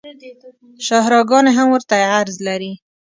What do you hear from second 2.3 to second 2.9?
لري